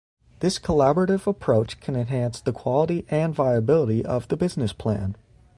[0.39, 5.15] This collaborative approach can enhance the quality and viability of the business plan.